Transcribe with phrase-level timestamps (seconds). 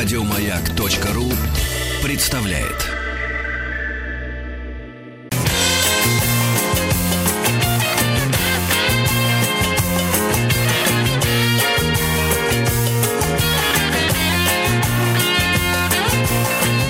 [0.00, 1.24] Радиомаяк.ру
[2.04, 2.86] представляет.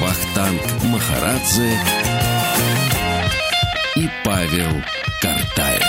[0.02, 1.78] Вахтанг Махарадзе
[3.96, 4.84] и Павел
[5.22, 5.82] Картаев.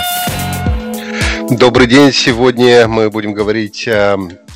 [1.50, 2.12] Добрый день.
[2.14, 3.86] Сегодня мы будем говорить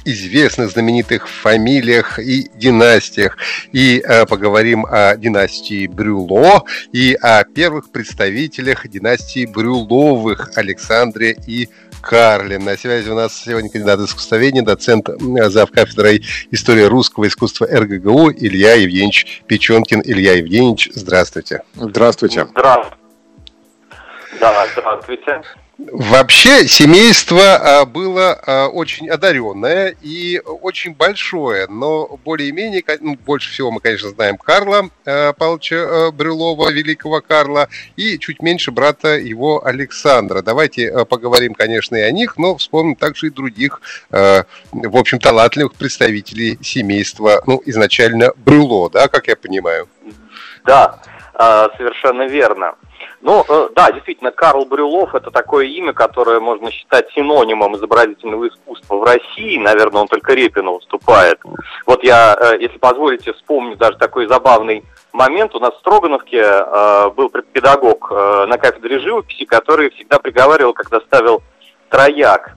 [0.04, 3.36] известных знаменитых фамилиях и династиях.
[3.72, 11.68] И э, поговорим о династии Брюло и о первых представителях династии Брюловых Александре и
[12.04, 12.58] Карле.
[12.58, 15.08] На связи у нас сегодня кандидат искусствоведения, доцент
[15.48, 15.70] зав.
[15.70, 20.02] кафедрой истории русского искусства РГГУ Илья Евгеньевич Печенкин.
[20.04, 21.62] Илья Евгеньевич, здравствуйте.
[21.74, 22.46] Здравствуйте.
[22.50, 22.96] Здравствуйте.
[24.40, 25.42] Да, здравствуйте.
[25.76, 33.72] Вообще семейство а, было а, очень одаренное и очень большое, но более-менее, ну, больше всего
[33.72, 40.42] мы, конечно, знаем Карла а, Павловича Брюлова, великого Карла, и чуть меньше брата его Александра.
[40.42, 46.56] Давайте поговорим, конечно, и о них, но вспомним также и других, в общем, талантливых представителей
[46.62, 49.88] семейства, ну, изначально Брюло, да, как я понимаю?
[50.64, 51.00] Да,
[51.76, 52.74] совершенно верно.
[53.24, 58.96] Ну, э, да, действительно, Карл Брюлов– это такое имя, которое можно считать синонимом изобразительного искусства
[58.96, 59.56] в России.
[59.56, 61.40] Наверное, он только Репину уступает.
[61.86, 65.54] Вот я, э, если позволите, вспомню даже такой забавный момент.
[65.54, 71.42] У нас в Строгановке э, был педагог на кафедре живописи, который всегда приговаривал, когда ставил
[71.88, 72.54] трояк.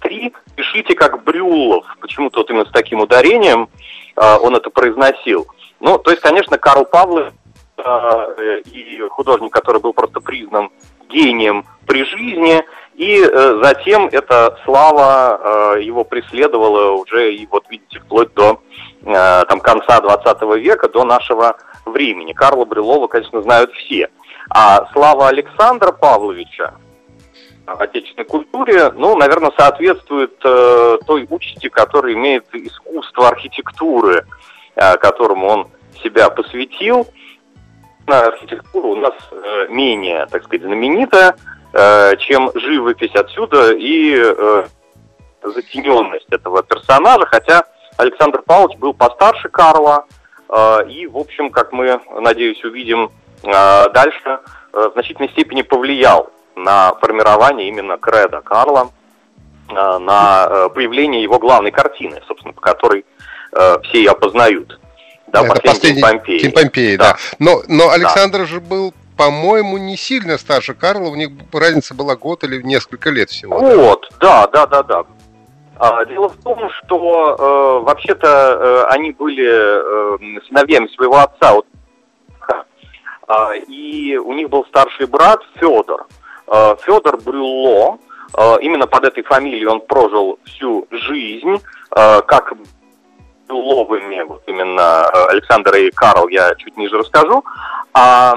[0.00, 1.84] Три пишите как Брюлов.
[2.00, 3.68] Почему-то вот именно с таким ударением
[4.16, 5.46] он это произносил.
[5.78, 7.32] Ну, то есть, конечно, Карл Павлович
[7.78, 10.70] и художник, который был просто признан
[11.08, 18.00] гением при жизни, и э, затем эта слава э, его преследовала уже, и вот видите,
[18.00, 18.60] вплоть до
[19.04, 22.32] там, конца 20 века, до нашего времени.
[22.32, 24.10] Карла Брюлова, конечно, знают все.
[24.50, 26.74] А слава Александра Павловича
[27.66, 34.24] отечественной культуре, ну, наверное, соответствует э, той участи, которую имеет искусство архитектуры,
[34.76, 35.68] э, которому он
[36.02, 37.06] себя посвятил
[38.08, 41.36] архитектура у нас э, менее, так сказать, знаменитая,
[41.72, 44.66] э, чем живопись отсюда и э,
[45.42, 47.64] затененность этого персонажа, хотя
[47.96, 50.04] Александр Павлович был постарше Карла,
[50.86, 53.10] и, в общем, как мы, надеюсь, увидим
[53.42, 54.38] дальше,
[54.72, 58.90] в значительной степени повлиял на формирование именно креда Карла,
[59.68, 63.04] на появление его главной картины, собственно, по которой
[63.52, 64.78] все ее опознают.
[65.42, 66.38] Да, это последний, последний Помпеи.
[66.38, 67.12] День Помпеи, да.
[67.12, 67.16] да.
[67.38, 68.46] Но, но Александр да.
[68.46, 73.30] же был по-моему, не сильно старше Карла, у них разница была год или несколько лет
[73.30, 73.58] всего.
[73.58, 75.04] Вот, да, да, да, да.
[75.78, 81.66] А, дело в том, что э, вообще-то э, они были э, сыновьями своего отца, вот,
[83.28, 86.06] э, и у них был старший брат Федор.
[86.46, 87.98] Э, Федор Брюло,
[88.36, 91.60] э, именно под этой фамилией он прожил всю жизнь,
[91.94, 92.54] э, как
[93.48, 97.44] Беловыми, вот именно э, Александр и Карл я чуть ниже расскажу.
[97.92, 98.34] А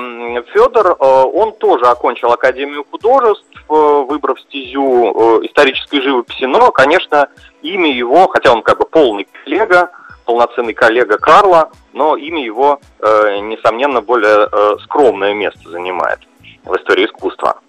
[0.53, 7.27] Федор, э, он тоже окончил Академию художеств, э, выбрав стезю исторической живописи, но, конечно,
[7.61, 9.91] имя его, хотя он как бы полный коллега,
[10.25, 14.47] полноценный коллега Карла, но имя его, несомненно, более
[14.83, 16.19] скромное место занимает
[16.63, 17.59] в истории искусства.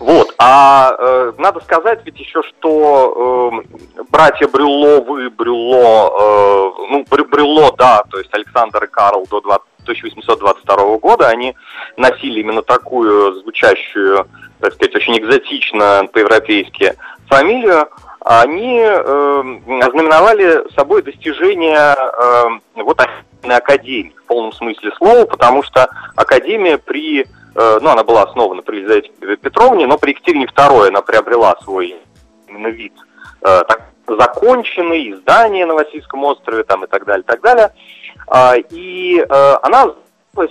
[0.00, 3.62] Вот, а э, надо сказать ведь еще, что
[3.96, 9.62] э, братья Брюловы, Брюло, э, ну, Брюло, да, то есть Александр и Карл до 20,
[9.84, 11.54] 1822 года, они
[11.96, 14.26] носили именно такую звучащую,
[14.60, 16.94] так сказать, очень экзотично по-европейски
[17.26, 17.88] фамилию,
[18.24, 18.92] они э,
[19.82, 22.98] ознаменовали собой достижение э, вот
[23.52, 28.78] академии в полном смысле слова, потому что академия при Э, ну, она была основана при
[28.78, 31.96] Елизавете Петровне, но при Екатерине II она приобрела свой
[32.48, 32.92] именно вид
[33.42, 37.72] э, так, законченный, издание на Васильском острове там, и так далее, и так далее.
[38.26, 39.94] А, и э, она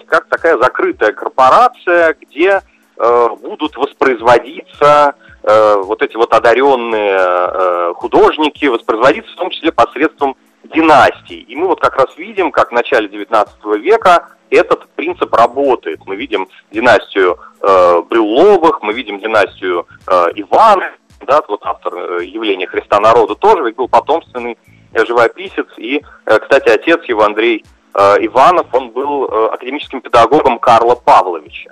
[0.07, 2.61] как такая закрытая корпорация, где
[2.95, 11.41] будут воспроизводиться вот эти вот одаренные художники, воспроизводиться в том числе посредством династий.
[11.41, 13.47] И мы вот как раз видим, как в начале XIX
[13.79, 15.99] века этот принцип работает.
[16.05, 20.91] Мы видим династию э, Брюловых, мы видим династию э, Ивана,
[21.25, 24.57] да, вот автор э, явления Христа народу тоже, ведь был потомственный
[24.93, 25.67] э, живописец.
[25.77, 31.71] И, э, кстати, отец его, Андрей э, Иванов, он был э, академическим педагогом Карла Павловича.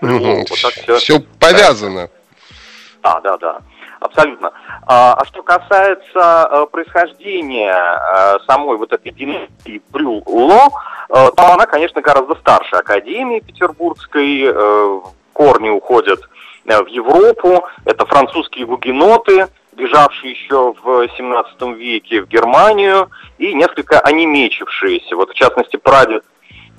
[0.00, 0.10] Угу.
[0.10, 2.08] Вот так все, все повязано.
[3.02, 3.60] Да, да, да.
[4.00, 4.52] Абсолютно.
[4.86, 10.70] А, а что касается э, происхождения э, самой вот этой династии Брюло,
[11.10, 14.44] э, то она, конечно, гораздо старше Академии Петербургской.
[14.46, 15.00] Э,
[15.32, 16.20] корни уходят
[16.66, 17.64] в Европу.
[17.86, 25.16] Это французские гугеноты, бежавшие еще в 17 веке в Германию и несколько онемечившиеся.
[25.16, 26.24] Вот, в частности, прадед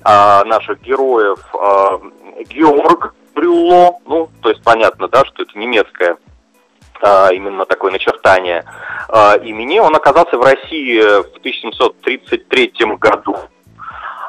[0.04, 6.31] э, наших героев э, Георг Брюло, ну, то есть понятно, да, что это немецкая а,
[7.32, 8.64] именно такое начертание
[9.08, 9.78] а, имени.
[9.78, 13.36] Он оказался в России в 1733 году.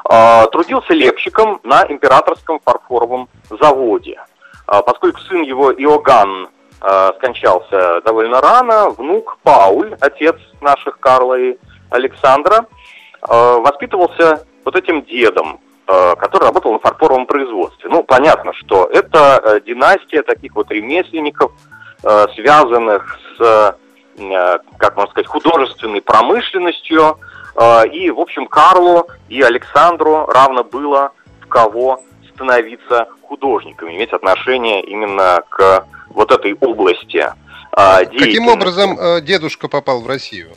[0.04, 4.20] А, трудился лепщиком на императорском фарфоровом заводе.
[4.66, 6.48] Поскольку сын его Иоганн
[7.16, 11.58] скончался довольно рано, внук Пауль, отец наших Карла и
[11.90, 12.66] Александра,
[13.20, 17.90] воспитывался вот этим дедом, который работал на фарфоровом производстве.
[17.90, 21.52] Ну, понятно, что это э, династия таких вот ремесленников–
[22.34, 23.76] связанных с,
[24.18, 27.18] э, как можно сказать, художественной промышленностью.
[27.56, 32.00] Э, и, в общем, Карлу и Александру равно было в кого
[32.34, 37.32] становиться художниками, иметь отношение именно к вот этой области.
[37.72, 40.50] Каким образом дедушка попал в Россию?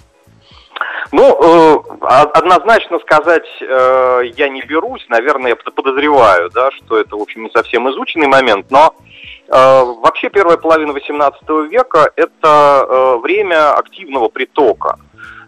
[1.12, 7.50] Ну, однозначно сказать я не берусь, наверное, я подозреваю, да, что это, в общем, не
[7.50, 15.00] совсем изученный момент, но Э, вообще первая половина XVIII века– это э, время активного притока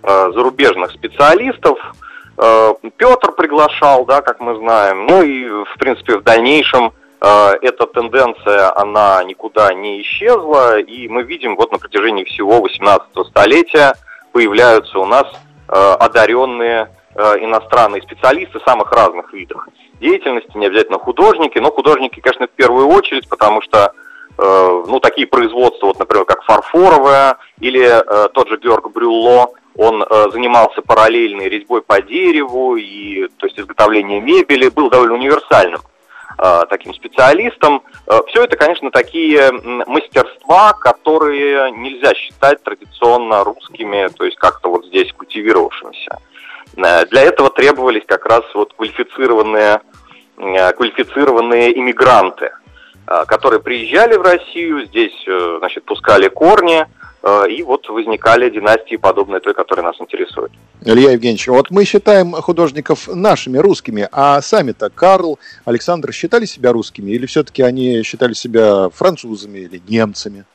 [0.04, 1.78] э, зарубежных специалистов.
[2.96, 5.08] Петр приглашал, да, как мы знаем.
[5.08, 10.80] Ну и, в принципе, в дальнейшем эта тенденция, она никуда не исчезла.
[10.80, 13.94] И мы видим, вот на протяжении всего 18 столетия
[14.32, 15.28] появляются у нас
[15.68, 16.88] одаренные
[17.20, 19.68] иностранные специалисты самых разных видов
[20.00, 23.94] деятельности, не обязательно художники, но художники, конечно, в первую очередь, потому что
[24.38, 30.04] э, ну, такие производства, вот, например, как фарфоровая или э, тот же Георг Брюлло, он
[30.04, 35.82] э, занимался параллельной резьбой по дереву и, то есть, изготовлением мебели, был довольно универсальным
[36.38, 37.84] э, таким специалистом.
[38.08, 39.52] Э, все это, конечно, такие
[39.88, 46.20] мастерства, которые нельзя считать традиционно русскими, то есть как-то вот здесь культивировавшимися.
[46.78, 49.82] Э, для этого требовались как раз вот квалифицированные,
[50.38, 52.52] э, квалифицированные иммигранты,
[53.08, 55.26] э, которые приезжали в Россию, здесь,
[55.60, 56.86] значит, пускали корни,
[57.50, 60.54] и вот возникали династии, подобные той, которая нас интересует.
[60.86, 67.12] Илья Евгеньевич, вот мы считаем художников нашими, русскими, а сами-то Карл, Александр считали себя русскими
[67.12, 70.46] или все-таки они считали себя французами или немцами?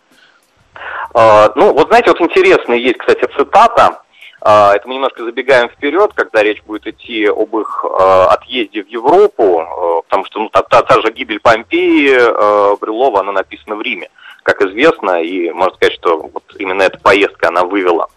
[1.12, 4.00] Ну, вот знаете, вот интересная есть, кстати, цитата
[4.44, 9.60] это мы немножко забегаем вперед, когда речь будет идти об их а, отъезде в Европу,
[9.60, 14.10] а, потому что ну, та, та, та же гибель Помпеи Брюлова, она написана в Риме,
[14.42, 18.08] как известно, и можно сказать, что вот именно эта поездка, она вывела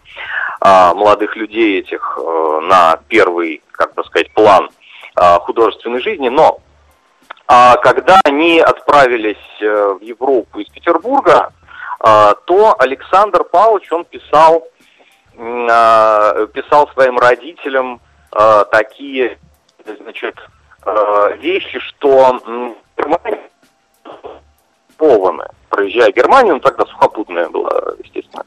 [0.60, 2.18] молодых людей этих
[2.62, 4.68] на первый, как бы сказать, план
[5.14, 6.60] художественной жизни, но
[7.46, 11.52] когда они отправились э, в Европу из Петербурга,
[11.98, 14.77] то Александр Павлович, он писал а,
[15.38, 18.00] писал своим родителям
[18.32, 19.38] а, такие
[20.00, 20.34] значит,
[20.82, 22.40] а, вещи, что
[22.96, 23.40] Германия
[24.96, 25.44] пованы.
[25.68, 27.70] Проезжая Германию, ну тогда сухопутная была,
[28.02, 28.42] естественно,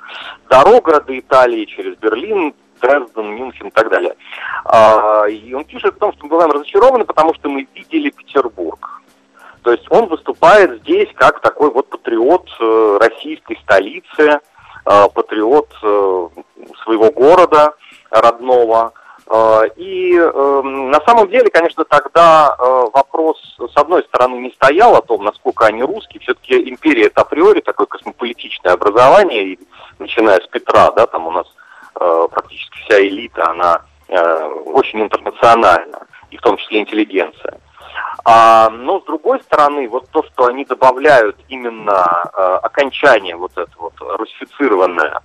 [0.50, 4.16] дорога до Италии через Берлин, Дрезден, Мюнхен и так далее.
[5.30, 9.02] И он пишет о том, что мы бываем разочарованы, потому что мы видели Петербург.
[9.62, 14.42] То есть он выступает здесь как такой вот патриот э, российской столицы,
[14.86, 16.21] Э, патриот э,
[17.22, 17.74] города
[18.10, 18.94] родного.
[19.30, 22.56] Э, и на самом деле, конечно, тогда
[22.94, 26.20] вопрос, с одной стороны, не стоял о том, насколько они русские.
[26.22, 29.60] Все-таки империя это априори такое космополитичное образование, и
[30.00, 31.48] начиная с Петра, да, там у нас
[31.94, 33.82] практически вся элита, она
[34.66, 37.60] очень интернациональна, и в том числе интеллигенция.
[38.24, 43.72] А, но с другой стороны, вот то, что они добавляют именно а, окончание вот это
[43.78, 45.20] вот русифицированное,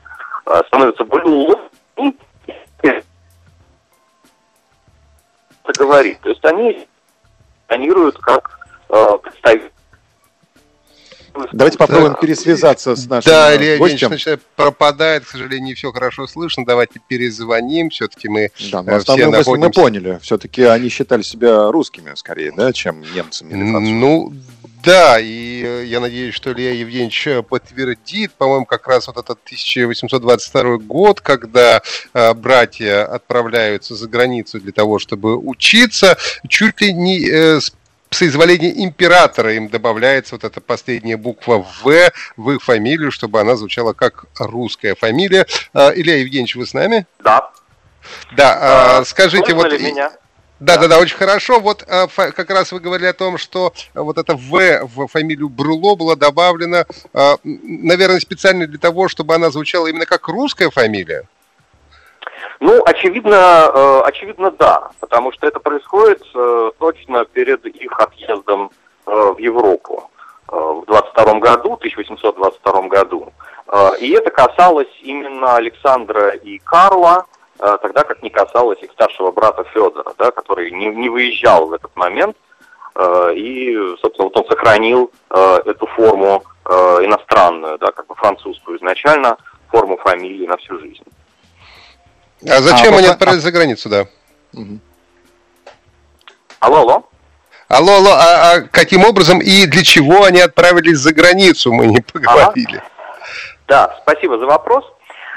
[0.46, 1.54] а, становится более
[5.96, 6.20] говорит.
[6.20, 6.86] То есть они
[7.66, 9.72] планируют как а, представители
[11.52, 12.18] Давайте попробуем да.
[12.18, 14.12] пересвязаться с нашим Да, Илья гостем.
[14.12, 16.64] Ильич пропадает, к сожалению, не все хорошо слышно.
[16.64, 17.90] Давайте перезвоним.
[17.90, 19.50] Все-таки мы да, но э, все находимся...
[19.50, 20.18] мы поняли.
[20.22, 23.98] Все-таки они считали себя русскими скорее, да, чем немцами или французами.
[23.98, 24.32] Ну,
[24.86, 29.38] да, и э, я надеюсь, что Илья Евгеньевич э, подтвердит, по-моему, как раз вот этот
[29.44, 31.82] 1822 год, когда
[32.14, 36.16] э, братья отправляются за границу для того, чтобы учиться,
[36.48, 37.72] чуть ли не э, с
[38.16, 43.92] соизволения императора им добавляется вот эта последняя буква «В» в их фамилию, чтобы она звучала
[43.92, 45.46] как русская фамилия.
[45.72, 47.06] А, Илья Евгеньевич, вы с нами?
[47.22, 47.50] Да.
[48.36, 49.72] Да, а, скажите, вот...
[49.72, 50.12] Меня?
[50.58, 51.60] Да, да, да, очень хорошо.
[51.60, 55.96] Вот а, как раз вы говорили о том, что вот это В в фамилию Бруло
[55.96, 61.28] было добавлено, а, наверное, специально для того, чтобы она звучала именно как русская фамилия.
[62.60, 68.70] Ну, очевидно, э, очевидно, да, потому что это происходит э, точно перед их отъездом
[69.06, 70.10] э, в Европу
[70.48, 73.32] в 22 году, 1822 году.
[73.98, 77.26] И это касалось именно Александра и Карла,
[77.58, 81.96] тогда как не касалось их старшего брата Федора, да, который не, не выезжал в этот
[81.96, 82.36] момент.
[83.34, 89.38] И, собственно, вот он сохранил эту форму иностранную, да, как бы французскую изначально,
[89.72, 91.02] форму фамилии на всю жизнь.
[92.42, 94.06] А зачем а, они отправились за границу, да?
[94.52, 94.78] Угу.
[96.60, 97.08] Алло, алло.
[97.68, 102.00] Алло, алло, а, а каким образом и для чего они отправились за границу, мы не
[102.00, 102.76] поговорили.
[102.76, 102.84] Ага.
[103.66, 104.84] Да, спасибо за вопрос.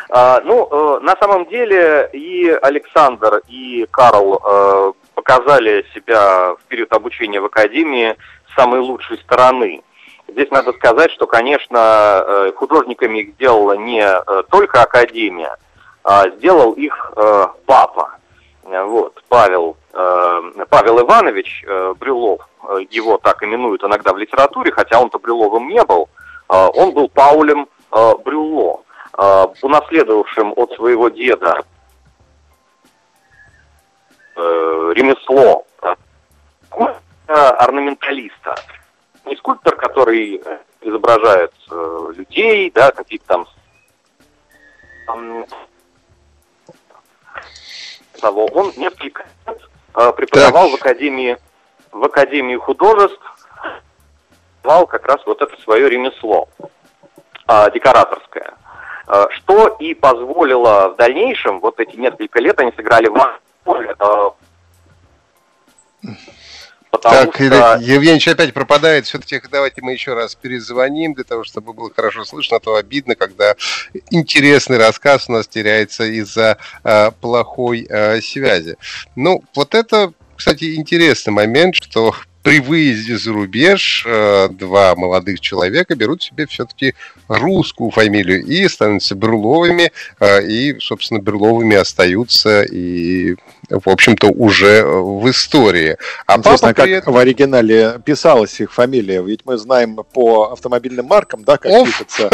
[0.10, 6.91] А, ну, э, на самом деле и Александр, и Карл э, показали себя в период
[6.94, 8.15] обучения в Академии
[8.51, 9.82] с самой лучшей стороны.
[10.27, 15.58] Здесь надо сказать, что, конечно, э, художниками их сделала не э, только Академия, а,
[16.38, 18.12] сделал их э, папа.
[18.63, 22.48] Вот, Павел, э, Павел Иванович э, Брюлов,
[22.89, 26.10] его так именуют иногда в литературе, хотя он-то Брюловым не был,
[26.48, 27.68] он был Паулем
[28.24, 28.82] Брюло,
[29.62, 31.63] унаследовавшим от своего деда
[34.36, 35.66] ремесло
[37.28, 38.56] орнаменталиста.
[39.25, 40.44] Не скульптор, который
[40.82, 41.54] изображает
[42.16, 43.46] людей, да, какие-то
[45.08, 45.46] там
[48.19, 49.62] того, он несколько лет
[49.96, 50.79] э, преподавал так.
[50.79, 51.38] в Академии,
[51.91, 53.22] в Академии художеств,
[54.63, 56.48] давал как раз вот это свое ремесло
[57.48, 58.53] э, декораторское.
[59.08, 64.29] Э, что и позволило в дальнейшем, вот эти несколько лет они сыграли в э,
[66.91, 67.77] Потому так, что...
[67.81, 69.05] Евгеньевич опять пропадает.
[69.05, 72.58] Все-таки давайте мы еще раз перезвоним, для того, чтобы было хорошо слышно.
[72.58, 73.55] А то обидно, когда
[74.10, 78.75] интересный рассказ у нас теряется из-за э, плохой э, связи.
[79.15, 85.96] Ну, вот это, кстати, интересный момент, что при выезде за рубеж э, два молодых человека
[85.96, 86.96] берут себе все-таки
[87.27, 93.36] русскую фамилию и становятся Берловыми, э, и, собственно, Берловыми остаются и,
[93.69, 95.97] в общем-то, уже в истории.
[96.25, 97.13] А Интересно, как этом...
[97.13, 99.21] в оригинале писалась их фамилия?
[99.21, 101.88] Ведь мы знаем по автомобильным маркам, да, как Оф.
[101.88, 102.29] пишется.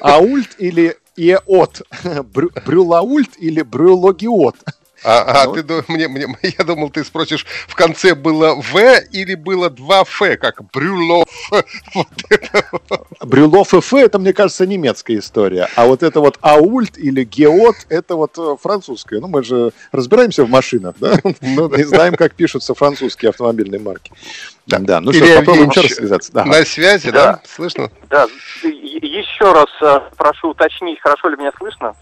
[0.00, 1.82] Аульт или Еот?
[2.66, 4.56] Брюлаульт или Брюлогиот?
[5.04, 6.26] А, а ну, ты мне, мне,
[6.58, 8.76] я думал, ты спросишь, в конце было В
[9.12, 11.28] или было два Ф, как Брюлов.
[11.94, 12.08] Вот
[13.22, 15.68] Брюлов и Ф, это, мне кажется, немецкая история.
[15.76, 19.20] А вот это вот Аульт или Геот, это вот э, французская.
[19.20, 21.14] Ну, мы же разбираемся в машинах, да?
[21.40, 24.10] Ну, и знаем, как пишутся французские автомобильные марки.
[24.66, 25.00] Да, да.
[25.00, 26.32] ну что, попробуем еще раз связаться.
[26.32, 26.44] Да.
[26.46, 27.32] На связи, да?
[27.32, 27.40] да?
[27.46, 27.90] Слышно?
[28.08, 28.26] Да.
[28.62, 31.94] Еще раз э, прошу уточнить, хорошо ли меня слышно?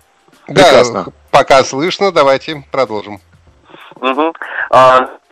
[0.46, 1.12] Да, Прекрасно.
[1.32, 3.20] Пока слышно, давайте продолжим.
[3.96, 4.34] Угу.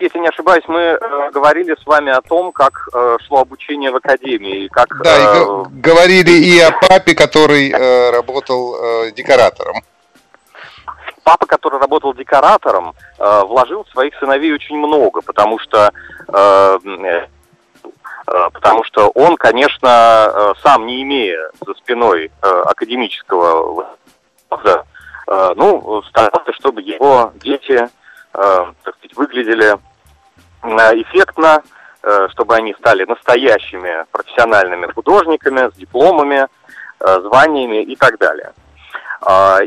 [0.01, 3.97] Если не ошибаюсь, мы э, говорили с вами о том, как э, шло обучение в
[3.97, 4.69] академии.
[4.69, 7.71] Как, да, э, и говорили и о папе, который
[8.11, 9.83] работал декоратором.
[11.23, 15.93] Папа, который работал декоратором, вложил в своих сыновей очень много, потому что
[18.25, 23.87] потому что он, конечно, сам не имея за спиной академического
[25.31, 27.89] ну, старался, чтобы его дети, э,
[28.33, 29.79] так сказать, выглядели
[30.63, 31.63] э, эффектно,
[32.31, 36.47] чтобы они стали настоящими профессиональными художниками с дипломами,
[36.99, 38.55] званиями и так далее.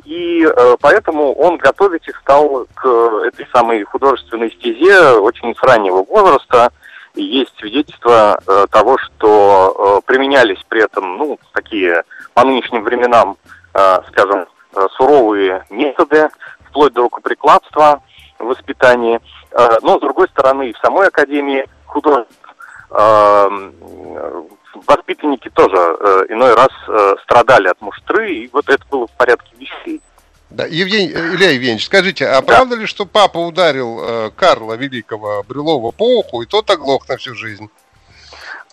[0.03, 0.43] И
[0.82, 6.72] поэтому он готовить их стал к этой самой художественной стезе очень с раннего возраста.
[7.13, 8.39] И есть свидетельства
[8.72, 12.01] того, что применялись при этом, ну, такие
[12.34, 13.38] по нынешним временам,
[13.74, 14.52] скажем, Э,
[14.98, 16.30] суровые методы,
[16.70, 18.01] вплоть до рукоприкладства
[18.39, 19.20] в воспитании.
[19.51, 22.34] Э, но, с другой стороны, в самой Академии художеств
[22.92, 23.72] э,
[24.88, 25.77] воспитанники тоже
[26.30, 26.70] иной раз
[27.24, 30.01] страдали от муштры, и вот это было в порядке вещей.
[30.53, 32.42] Да, Евгений, Илья Евгеньевич, скажите, а да.
[32.42, 37.18] правда ли, что папа ударил э, Карла Великого Брюлова по уху, и тот оглох на
[37.18, 37.72] всю жизнь?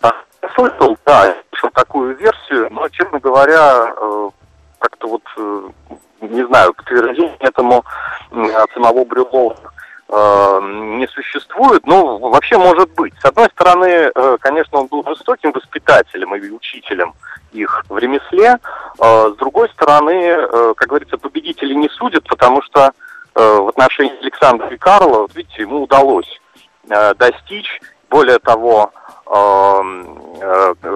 [0.03, 4.29] Я слышал, да, слышал такую версию, но, честно говоря, э,
[4.81, 5.69] как-то вот, э,
[6.21, 7.85] не знаю, подтверждение этому
[8.31, 9.55] от самого Брюлова
[10.61, 13.13] не существует, ну, вообще может быть.
[13.21, 14.11] С одной стороны,
[14.41, 17.13] конечно, он был жестоким воспитателем и учителем
[17.53, 18.59] их в ремесле.
[18.97, 22.91] С другой стороны, как говорится, победители не судят, потому что
[23.33, 26.41] в отношении Александра и Карла, вот видите, ему удалось
[27.15, 27.79] достичь.
[28.09, 28.91] Более того,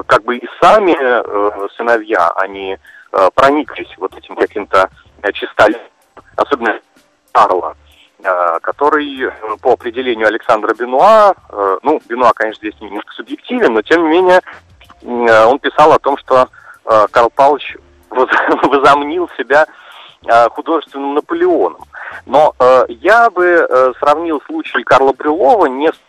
[0.07, 0.93] как бы и сами
[1.77, 2.77] сыновья, они
[3.33, 4.89] прониклись вот этим каким-то
[5.33, 5.89] чистолюбием,
[6.35, 6.79] особенно
[7.35, 7.75] Карла,
[8.23, 9.31] э, который э,
[9.61, 14.41] по определению Александра Бенуа, э, ну, Бенуа, конечно, здесь немножко субъективен, но тем не менее
[15.03, 16.49] он писал о том, что
[17.11, 17.77] Карл Павлович
[18.09, 19.67] возомнил себя
[20.49, 21.83] художественным Наполеоном.
[22.25, 22.55] Но
[22.87, 25.99] я бы сравнил случай Карла Брюлова не с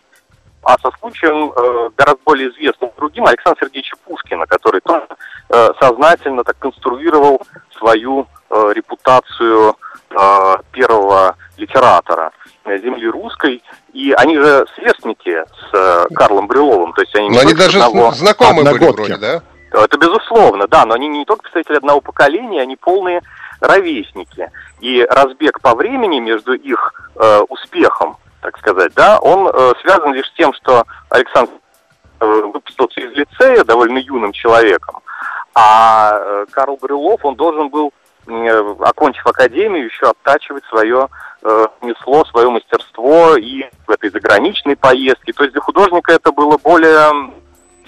[0.63, 5.07] а со случаем э, гораздо более известным другим Александра Сергеевича Пушкина, который тоже
[5.49, 7.41] э, сознательно так конструировал
[7.77, 9.75] свою э, репутацию
[10.09, 12.31] э, первого литератора
[12.65, 17.53] земли русской, и они же сверстники с э, Карлом Брюловым, то есть они но они
[17.53, 18.11] даже одного...
[18.11, 19.41] знакомы были вроде, да?
[19.71, 23.21] Это безусловно, да, но они не только представители одного поколения, они полные
[23.59, 24.49] ровесники.
[24.79, 28.17] И разбег по времени между их э, успехом,
[28.47, 31.51] так сказать, да, он э, связан лишь с тем, что Александр
[32.21, 35.01] э, выпустился из лицея довольно юным человеком,
[35.53, 37.91] а э, Карл Брюлов, он должен был
[38.27, 41.07] Э, окончив академию, еще оттачивать свое
[41.43, 45.31] ремесло, свое мастерство и в этой заграничной поездке.
[45.31, 47.31] То есть для художника это было более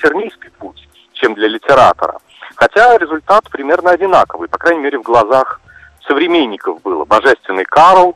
[0.02, 2.20] тернистый путь, чем для литератора.
[2.56, 5.60] Хотя результат примерно одинаковый, по крайней мере в глазах
[6.08, 7.04] современников было.
[7.04, 8.16] Божественный Карл,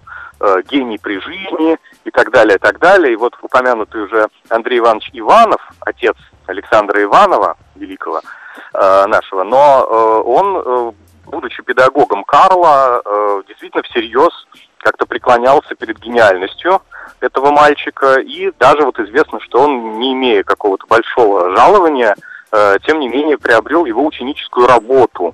[0.69, 3.13] гений при жизни и так далее, и так далее.
[3.13, 6.15] И вот упомянутый уже Андрей Иванович Иванов, отец
[6.47, 8.21] Александра Иванова, великого
[8.73, 10.91] э, нашего, но э, он э,
[11.25, 14.31] будучи педагогом Карла, э, действительно всерьез
[14.77, 16.81] как-то преклонялся перед гениальностью
[17.21, 18.19] этого мальчика.
[18.19, 22.15] И даже вот известно, что он, не имея какого-то большого жалования,
[22.51, 25.33] э, тем не менее приобрел его ученическую работу,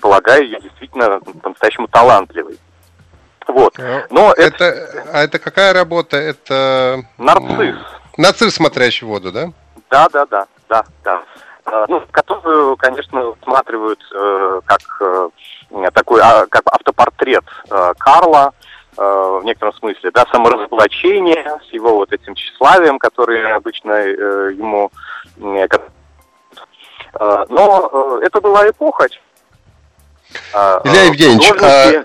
[0.00, 2.58] полагая ее действительно по-настоящему талантливой.
[3.48, 3.78] Вот.
[3.78, 5.04] Э, Но это, это...
[5.12, 6.16] А это какая работа?
[6.16, 7.02] Это...
[7.16, 7.76] Нарцисс.
[8.16, 9.52] Нарцисс, смотрящий воду, да?
[9.90, 11.22] Да, да, да, да, да.
[11.64, 15.28] Э, ну, которую, конечно, усматривают э, как э,
[15.92, 18.52] такой а, как автопортрет э, Карла,
[18.96, 19.02] э,
[19.40, 24.90] в некотором смысле, да, саморазоблачение с его вот этим тщеславием, которое обычно э, ему...
[25.40, 25.66] Э,
[27.48, 29.08] но э, это была эпоха.
[30.52, 32.04] Илья Евгеньевич, а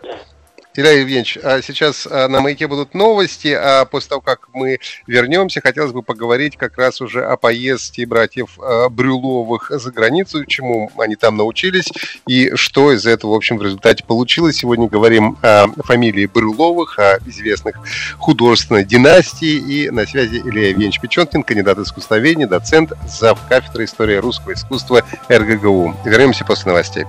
[0.75, 5.62] Илья Евгеньевич, а сейчас а, на маяке будут новости, а после того, как мы вернемся,
[5.62, 11.15] хотелось бы поговорить как раз уже о поездке братьев а, Брюловых за границу, чему они
[11.15, 11.91] там научились
[12.27, 14.57] и что из этого, в общем, в результате получилось.
[14.57, 17.75] Сегодня говорим о фамилии Брюловых, о известных
[18.17, 19.53] художественной династии.
[19.53, 23.39] И на связи Илья Евгеньевич Печенкин, кандидат искусствоведения, доцент, зав.
[23.47, 25.95] кафедры истории русского искусства РГГУ.
[26.05, 27.05] Вернемся после новостей.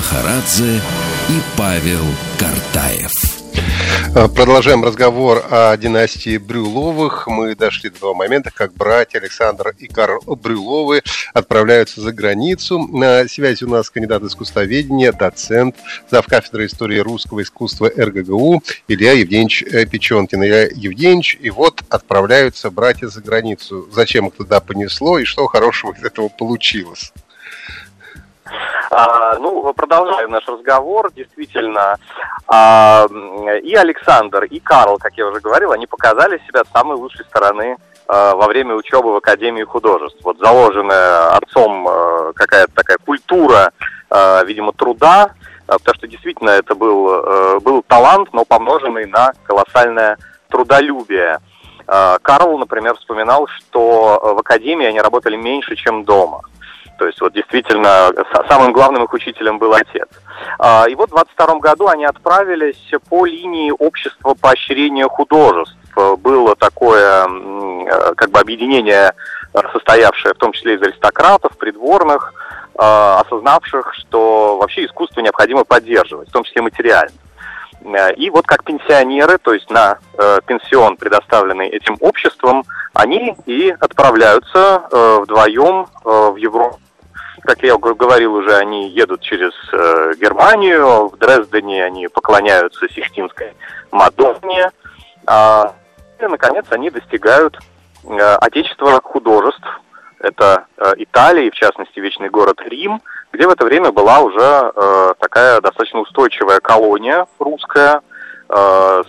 [0.00, 0.80] Махарадзе
[1.28, 2.00] и Павел
[2.38, 3.12] Картаев.
[4.14, 7.26] Э, продолжаем разговор о династии Брюловых.
[7.26, 11.02] Мы дошли до того момента, как братья Александр и Карл Брюловы
[11.34, 12.78] отправляются за границу.
[12.78, 15.76] На связи у нас кандидат искусствоведения, доцент,
[16.10, 16.26] зав.
[16.26, 20.42] кафедры истории русского искусства РГГУ Илья Евгеньевич э, Печенкин.
[20.42, 23.86] Илья Евгеньевич, и вот отправляются братья за границу.
[23.92, 27.12] Зачем их туда понесло и что хорошего из этого получилось?
[28.90, 31.12] А, ну, продолжаем наш разговор.
[31.12, 31.96] Действительно,
[32.48, 33.06] а,
[33.62, 37.76] и Александр, и Карл, как я уже говорил, они показали себя с самой лучшей стороны
[38.08, 40.18] а, во время учебы в Академии художеств.
[40.24, 43.72] Вот заложенная отцом а, какая-то такая культура,
[44.10, 45.34] а, видимо, труда,
[45.68, 51.38] а, потому что действительно это был, а, был талант, но помноженный на колоссальное трудолюбие.
[52.22, 56.42] Карл, например, вспоминал, что в академии они работали меньше, чем дома.
[57.00, 58.12] То есть вот действительно
[58.46, 60.06] самым главным их учителем был отец.
[60.58, 65.78] А, и вот в 22 году они отправились по линии общества поощрения художеств.
[66.18, 67.22] Было такое
[68.16, 69.14] как бы объединение,
[69.72, 72.34] состоявшее в том числе из аристократов, придворных,
[72.74, 77.16] а, осознавших, что вообще искусство необходимо поддерживать, в том числе материально.
[78.18, 84.82] И вот как пенсионеры, то есть на э, пенсион, предоставленный этим обществом, они и отправляются
[84.92, 86.78] э, вдвоем э, в Европу
[87.42, 93.54] Как я говорил уже, они едут через э, Германию, в Дрездене они поклоняются Сixтинской
[93.90, 94.70] Мадонне,
[95.26, 95.74] а,
[96.18, 97.58] и, наконец, они достигают
[98.04, 99.66] э, Отечества художеств,
[100.18, 103.00] это э, Италия, и в частности вечный город Рим,
[103.32, 108.02] где в это время была уже э, такая достаточно устойчивая колония русская,
[108.48, 109.02] э,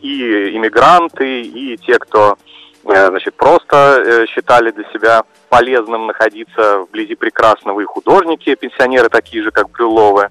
[0.00, 7.14] и иммигранты, и те, кто э, значит, просто э, считали для себя полезным находиться вблизи
[7.14, 10.30] прекрасного, и художники, пенсионеры такие же, как Брюловы.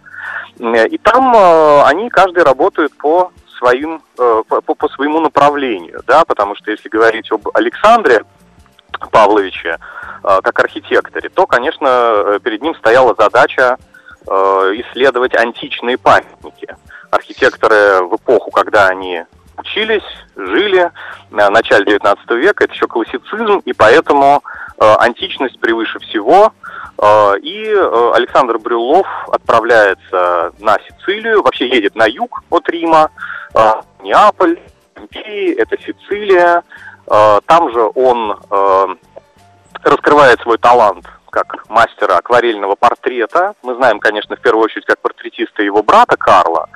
[0.60, 6.70] И там э, они каждый работают по своим, по, по своему направлению, да, потому что
[6.72, 8.26] если говорить об Александре
[9.10, 9.78] Павловиче
[10.22, 13.78] как архитекторе, то, конечно, перед ним стояла задача
[14.28, 16.76] исследовать античные памятники.
[17.10, 19.24] Архитекторы в эпоху, когда они
[19.58, 20.04] учились,
[20.36, 20.92] жили
[21.30, 24.44] в начале 19 века, это еще классицизм, и поэтому
[24.80, 26.54] э, античность превыше всего.
[26.98, 33.12] Э, и э, Александр Брюлов отправляется на Сицилию, вообще едет на юг от Рима,
[33.54, 34.60] э, Неаполь,
[34.94, 36.64] Помпеи, это Сицилия.
[37.08, 38.88] Э, там же он э,
[39.84, 43.56] раскрывает свой талант как мастера акварельного портрета.
[43.64, 46.70] Мы знаем, конечно, в первую очередь как портретиста его брата Карла,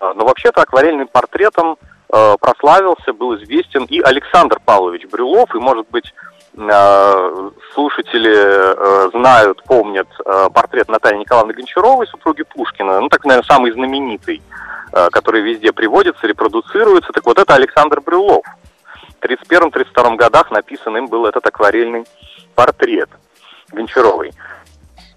[0.00, 5.88] э, но вообще-то акварельным портретом Э, прославился, был известен и Александр Павлович Брюлов, и, может
[5.90, 6.12] быть,
[6.56, 10.08] э, слушатели э, знают, помнят
[10.52, 14.42] портрет Натальи Николаевны Гончаровой, супруги Пушкина, ну, так, наверное, самый знаменитый,
[15.12, 17.12] который везде приводится, репродуцируется.
[17.12, 18.44] Так вот, это Александр Брюлов.
[19.20, 22.04] В 1931-1932 годах написан им был этот акварельный
[22.54, 23.08] портрет
[23.70, 24.32] Гончаровой.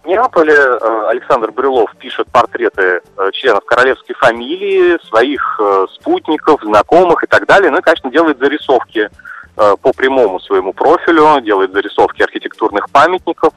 [0.05, 7.27] Неаполе э, Александр Брюлов пишет портреты э, членов королевской фамилии, своих э, спутников, знакомых и
[7.27, 7.71] так далее.
[7.71, 9.09] Ну и, конечно, делает зарисовки
[9.55, 13.53] по прямому своему профилю, делает зарисовки архитектурных памятников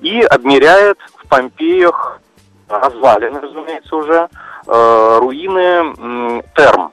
[0.00, 2.20] и обмеряет в Помпеях
[2.68, 4.28] развалины, разумеется, уже
[4.66, 6.90] руины терм,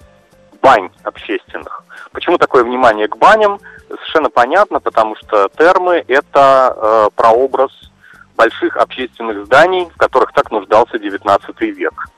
[0.62, 1.84] бань общественных.
[2.12, 3.60] Почему такое внимание к баням?
[3.88, 7.72] Совершенно понятно, потому что термы– это прообраз
[8.36, 11.39] больших общественных зданий, в которых так нуждался XIX
[11.72, 12.10] век.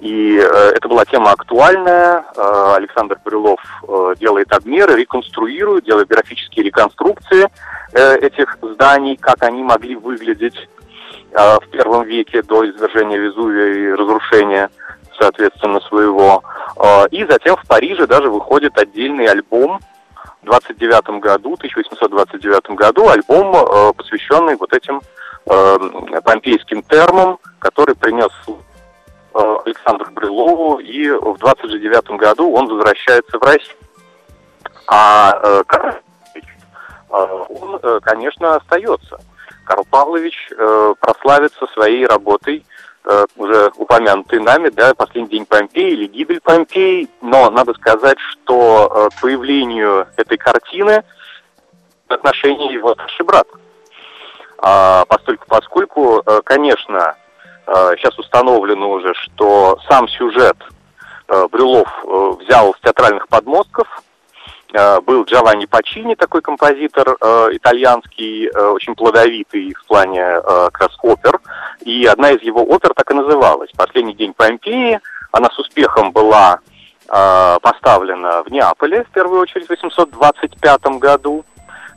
[0.00, 2.24] И э, это была тема актуальная.
[2.36, 7.48] Э, Александр Брюлов э, делает обмеры, реконструирует, делает графические реконструкции
[7.92, 10.56] э, этих зданий, как они могли выглядеть
[11.32, 14.70] э, в первом веке до извержения Везувия и разрушения,
[15.18, 16.42] соответственно, своего.
[16.76, 19.80] Э, и затем в Париже даже выходит отдельный альбом
[20.42, 25.00] в 29 году, 1829 году, альбом, э, посвященный вот этим
[25.46, 33.42] э, помпейским термом, который принес э, Александру Брюлову, и в 29 году он возвращается в
[33.42, 33.76] Россию.
[34.88, 39.18] А э, Карл э, он, э, конечно, остается.
[39.64, 42.64] Карл Павлович э, прославится своей работой,
[43.04, 49.10] э, уже упомянутой нами, да, «Последний день Помпеи» или «Гибель Помпеи», но надо сказать, что
[49.12, 51.02] э, появлению этой картины
[52.08, 53.46] в отношении его старший брат–
[54.58, 57.16] постольку, поскольку, э, конечно,
[57.66, 60.56] сейчас э, установлено уже, что сам сюжет
[61.28, 61.88] э, Брюлов
[62.40, 63.86] взял с театральных подмостков,
[65.04, 67.16] был Джованни Пачини, такой композитор
[67.52, 71.40] итальянский, очень плодовитый в плане как раз опер,
[71.82, 75.00] и одна из его опер так и называлась «Последний день Помпеи»,
[75.32, 76.58] она с успехом была
[77.06, 81.44] поставлена в Неаполе, в первую очередь, в 825 году,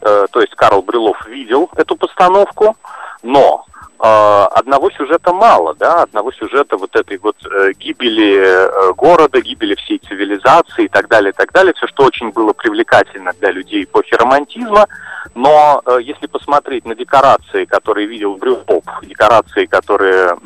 [0.02, 2.78] Э, то есть Карл Брюлов видел эту постановку,
[3.22, 3.66] но
[4.00, 10.00] э, одного сюжета мало, да, одного сюжета вот этой вот э, гибели города, гибели всей
[10.00, 14.14] цивилизации и так далее, и так далее, все, что очень было привлекательно для людей эпохи
[14.14, 14.88] романтизма,
[15.36, 20.38] но если посмотреть на декорации, которые видел Брюлов, декорации, которые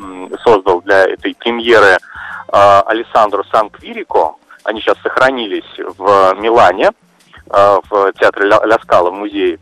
[0.42, 1.98] создал для этой премьеры
[2.48, 6.90] Александру Сан-Квирико, они сейчас сохранились в Милане,
[7.46, 9.58] в театре Ля Скала, в музее.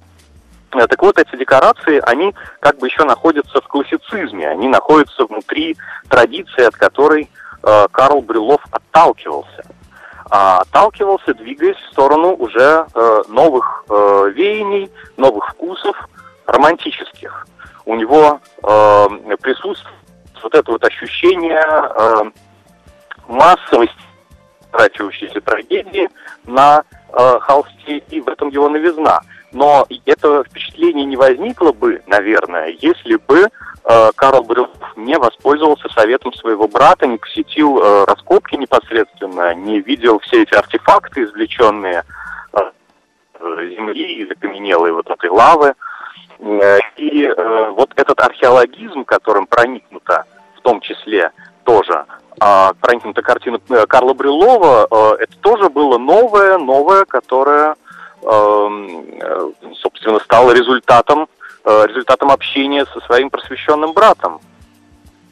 [0.75, 5.77] Э, так вот, эти декорации, они как бы еще находятся в классицизме, они находятся внутри
[6.09, 7.31] традиции, от которой
[7.63, 9.65] э, Карл Брюлов отталкивался.
[10.31, 15.97] А отталкивался, двигаясь в сторону уже э, новых веяний, новых вкусов,
[16.47, 17.47] романтических.
[17.85, 19.95] У него присутствует
[20.43, 21.61] вот это вот ощущение
[23.29, 23.95] массовости
[24.73, 26.09] разворачивающейся трагедии
[26.45, 29.21] на э, холсте, и в этом его новизна.
[29.53, 33.49] Но это впечатление не возникло бы, наверное, если бы
[33.85, 40.21] э, Карл Брюлов не воспользовался советом своего брата, не посетил э, раскопки непосредственно, не видел
[40.21, 42.05] все эти артефакты, извлеченные
[42.55, 42.59] э,
[43.41, 45.75] земли из окаменелой вот этой лавы.
[46.39, 50.25] Э, и э, вот этот археологизм, которым проникнута
[50.57, 51.31] в том числе
[51.65, 52.05] тоже
[52.41, 57.77] а, проникнута картина э, Карла Брюлова, э, это тоже было новое, новое, которое,
[58.23, 61.29] эм, э, собственно, стало результатом,
[61.65, 64.41] результатом общения со своим просвещенным братом.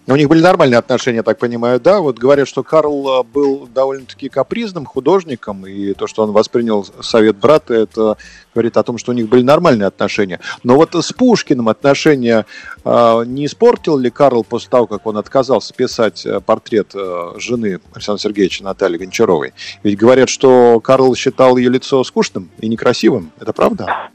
[0.06, 2.00] У них были нормальные отношения, так понимаю, да?
[2.00, 7.74] Вот говорят, что Карл был довольно-таки капризным художником, и то, что он воспринял совет брата,
[7.74, 8.16] это
[8.54, 10.40] говорит о том, что у них были нормальные отношения.
[10.64, 12.46] Но вот с Пушкиным отношения
[12.84, 17.80] э, не испортил ли Карл после того, как он отказался писать э, портрет э, жены
[17.92, 19.52] Александра Сергеевича Натальи Гончаровой?
[19.82, 23.30] Ведь говорят, что Карл считал ее лицо скучным и некрасивым.
[23.38, 24.10] Это правда?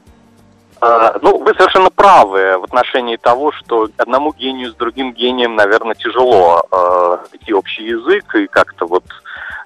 [0.80, 5.94] А, ну, вы совершенно правы в отношении того, что одному гению с другим гением, наверное,
[5.94, 9.04] тяжело э, найти общий язык и как-то вот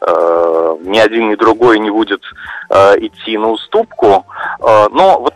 [0.02, 2.22] э, ни один, ни другой не будет
[2.70, 4.24] э, идти на уступку.
[4.60, 5.34] Э, но вот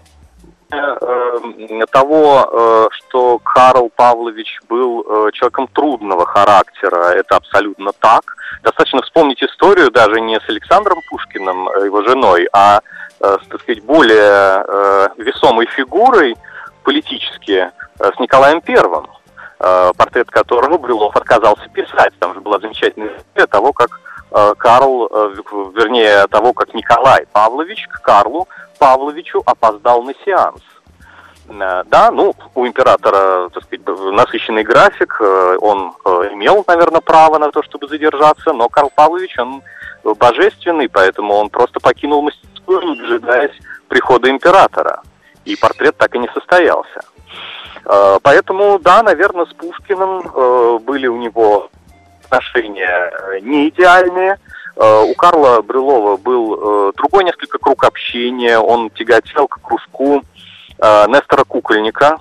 [0.70, 8.36] э, э того, э, что Карл Павлович был э, человеком трудного характера, это абсолютно так.
[8.62, 13.03] Достаточно вспомнить историю даже не с Александром Пушкиным, его женой, а Э,
[13.48, 16.36] так сказать, более э, весомой фигурой
[16.82, 19.06] политически э, с Николаем Первым,
[19.96, 22.12] портрет которого Брюлов отказался писать.
[22.18, 24.00] Там же была замечательная история того, как
[24.58, 25.08] Карл,
[25.74, 28.46] вернее, того, как Николай Павлович к Карлу
[28.78, 30.60] Павловичу опоздал на сеанс.
[31.46, 35.18] Да, ну, у императора, так сказать, насыщенный график,
[35.60, 35.94] он
[36.32, 39.62] имел, наверное, право на то, чтобы задержаться, но Карл Павлович, он
[40.02, 43.56] божественный, поэтому он просто покинул мастерскую не дожидаясь
[43.88, 45.02] прихода императора.
[45.44, 47.02] И портрет так и не состоялся.
[47.86, 51.70] Э, поэтому, да, наверное, с Пушкиным э, были у него
[52.24, 54.38] отношения э, не идеальные.
[54.76, 58.58] У Карла Брюлова был другой несколько круг общения.
[58.58, 60.24] Он тяготел к кружку
[60.80, 62.18] Нестора Кукольника.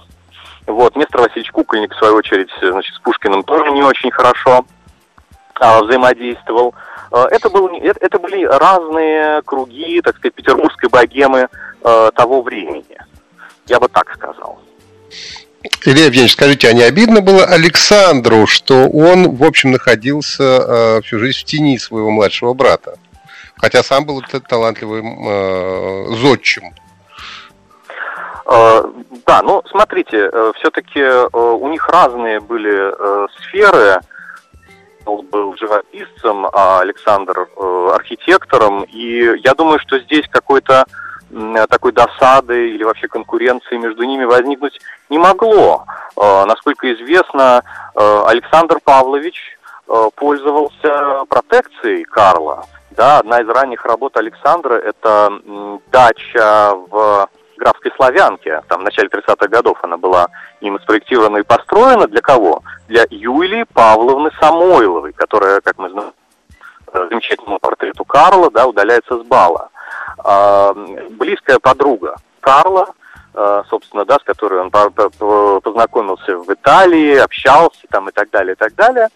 [0.67, 4.65] Вот, Нестор Васильевич Кукольник, в свою очередь, значит, с Пушкиным тоже не очень хорошо
[5.59, 6.75] взаимодействовал.
[7.13, 11.47] Э, это, был, это были разные круги, так сказать, петербургской богемы
[11.83, 12.97] э, того времени.
[13.67, 14.59] Я бы так сказал.
[15.85, 21.19] Илья Евгеньевич, скажите, а не обидно было Александру, что он, в общем, находился э, всю
[21.19, 22.97] жизнь в тени своего младшего брата?
[23.57, 26.73] Хотя сам был талантливым э, зодчим.
[28.45, 28.83] Э,
[29.25, 32.91] да, ну смотрите, э, все-таки э, у них разные были
[33.39, 33.99] сферы
[35.05, 38.83] он был живописцем, а Александр э, архитектором.
[38.83, 40.85] И я думаю, что здесь какой-то
[41.67, 45.85] такой досады или вообще конкуренции между ними возникнуть не могло.
[46.15, 47.63] Э, насколько известно,
[47.95, 49.57] э, Александр Павлович
[50.15, 52.65] пользовался протекцией Карла.
[52.91, 55.29] Да, одна из ранних работ Александра– это
[55.91, 57.27] дача в
[57.63, 58.61] Графской Славянке.
[58.67, 60.27] Там в начале 30-х годов она была
[60.59, 62.07] им спроектирована и построена.
[62.07, 62.61] Для кого?
[62.87, 66.11] Для Юлии Павловны Самойловой, которая, как мы знаем,
[66.93, 69.69] замечательному портрету Карла, да, удаляется с бала.
[70.17, 70.73] А,
[71.11, 72.89] близкая подруга Карла,
[73.33, 78.57] а, собственно, да, с которой он познакомился в Италии, общался там и так далее, и
[78.57, 79.07] так далее.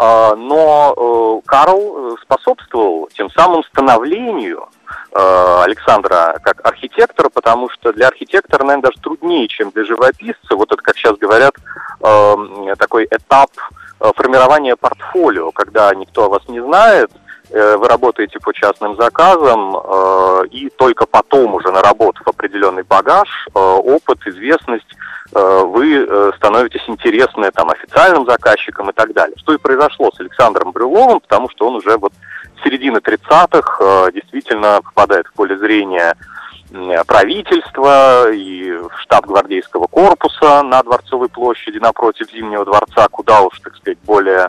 [0.00, 4.68] А, но э, Карл способствовал тем самым становлению
[5.10, 10.54] Э, Александра как архитектора, потому что для архитектора, наверное, даже труднее, чем для живописца.
[10.54, 11.54] Вот это, как сейчас говорят,
[12.00, 13.50] э, такой этап
[14.00, 17.10] э, формирования портфолио, когда никто о вас не знает,
[17.50, 19.76] вы работаете по частным заказам,
[20.50, 24.86] и только потом уже наработав определенный багаж, опыт, известность,
[25.32, 29.36] вы становитесь интересны там, официальным заказчикам и так далее.
[29.38, 32.12] Что и произошло с Александром Брюловым, потому что он уже вот
[32.64, 36.14] середины 30-х э, действительно попадает в поле зрения
[37.06, 43.96] правительства и штаб гвардейского корпуса на Дворцовой площади напротив Зимнего дворца, куда уж, так сказать,
[44.04, 44.48] более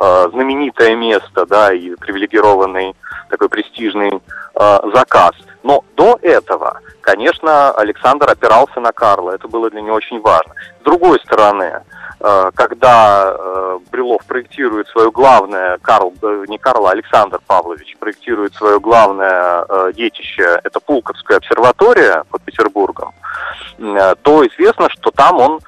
[0.00, 2.94] знаменитое место, да, и привилегированный
[3.28, 4.10] такой престижный
[4.54, 5.32] э, заказ.
[5.62, 10.54] Но до этого, конечно, Александр опирался на Карла, это было для него очень важно.
[10.80, 11.82] С другой стороны,
[12.22, 18.54] Э, когда э, Брюлов проектирует свое главное, Карл, э, не Карл, а Александр Павлович проектирует
[18.54, 23.14] свое главное детище, это Пулковская обсерватория под Петербургом,
[23.78, 25.60] то известно, что там он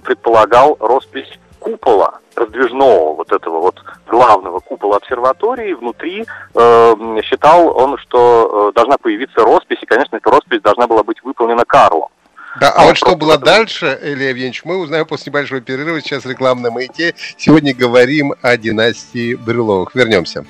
[0.00, 1.30] предполагал роспись
[1.66, 6.24] купола раздвижного вот этого вот главного купола обсерватории внутри
[6.54, 11.22] э, считал он, что э, должна появиться роспись, и, конечно, эта роспись должна была быть
[11.24, 12.08] выполнена Карлом.
[12.60, 16.00] Да, а вот что было дальше, Илья Евгеньевич, мы узнаем после небольшого перерыва.
[16.00, 17.14] Сейчас рекламная маяке.
[17.36, 19.94] Сегодня говорим о династии Брюловых.
[19.94, 20.46] Вернемся.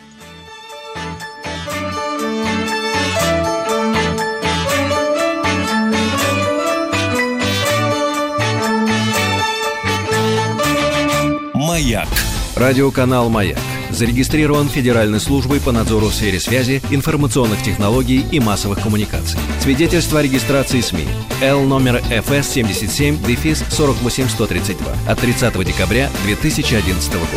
[11.87, 12.09] Маяк.
[12.57, 19.39] Радиоканал «Маяк» зарегистрирован Федеральной службой по надзору в сфере связи, информационных технологий и массовых коммуникаций.
[19.61, 21.07] Свидетельство о регистрации СМИ.
[21.43, 27.29] Л номер ФС 77 дефис 48132 от 30 декабря 2011 года.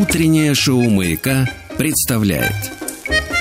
[0.00, 2.70] Утреннее шоу «Маяка» представляет–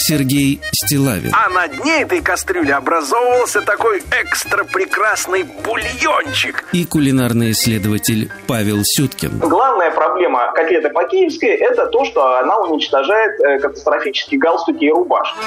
[0.03, 1.31] Сергей Стилавин.
[1.33, 6.65] А на дне этой кастрюли образовывался такой экстра прекрасный бульончик.
[6.73, 9.39] И кулинарный исследователь Павел Сюткин.
[9.39, 15.37] Главная проблема котлеты по-киевски– это то, что она уничтожает э, катастрофические галстуки и рубашки.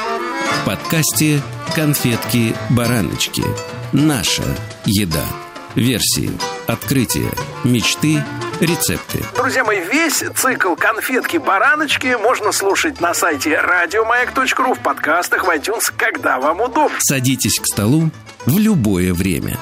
[0.63, 1.41] В подкасте
[1.75, 3.43] «Конфетки-бараночки».
[3.93, 4.43] Наша
[4.87, 5.25] еда.
[5.77, 6.31] Версии,
[6.67, 7.31] открытия,
[7.63, 8.25] мечты–
[8.61, 9.23] рецепты.
[9.37, 16.39] Друзья мои, весь цикл «Конфетки-бараночки» можно слушать на сайте радиомаяк.ру, в подкастах, в iTunes, когда
[16.41, 16.97] вам удобно.
[17.01, 18.11] Садитесь к столу
[18.47, 19.59] в любое время.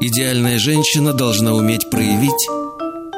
[0.00, 2.48] Идеальная женщина должна уметь проявить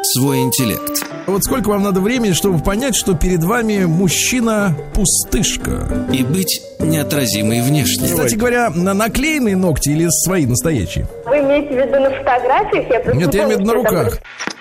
[0.05, 1.05] свой интеллект.
[1.27, 6.07] Вот сколько вам надо времени, чтобы понять, что перед вами мужчина-пустышка?
[6.13, 8.09] И быть неотразимой внешне.
[8.09, 11.07] Кстати говоря, на наклеенные ногти или свои настоящие?
[11.25, 12.91] Вы имеете в виду на фотографиях?
[12.91, 14.19] Я Нет, я имею в виду на руках.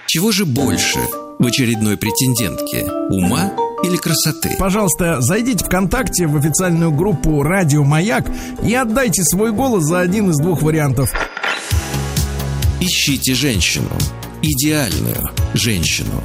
[0.08, 1.00] Чего же больше
[1.40, 2.86] в очередной претендентке?
[3.10, 3.52] Ума
[3.84, 4.56] или красоты?
[4.58, 8.26] Пожалуйста, зайдите ВКонтакте в официальную группу «Радио Маяк»
[8.64, 11.12] и отдайте свой голос за один из двух вариантов.
[12.80, 13.90] Ищите женщину
[14.46, 16.22] идеальную женщину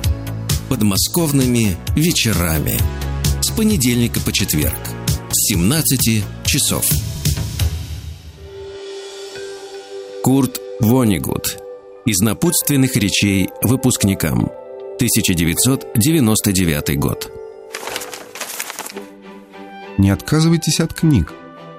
[0.68, 2.76] подмосковными вечерами
[3.40, 4.74] с понедельника по четверг
[5.30, 6.84] с 17 часов.
[10.24, 11.58] Курт Вонигуд
[12.06, 14.50] из напутственных речей выпускникам
[14.96, 17.32] 1999 год.
[19.96, 21.32] Не отказывайтесь от книг.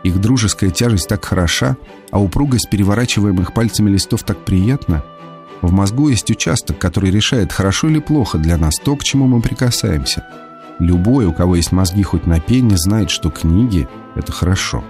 [0.04, 1.76] Их дружеская тяжесть так хороша,
[2.12, 5.04] а упругость переворачиваемых пальцами листов так приятна–
[5.62, 9.42] в мозгу есть участок, который решает, хорошо или плохо для нас то, к чему мы
[9.42, 10.26] прикасаемся.
[10.80, 14.84] Любой, у кого есть мозги хоть на пене, знает, что книги— это хорошо.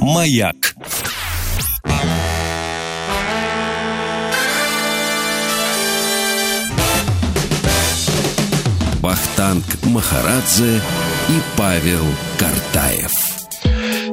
[0.00, 0.76] Маяк.
[9.02, 10.76] Вахтанг Махарадзе
[11.28, 12.04] и Павел
[12.38, 13.31] Картаев.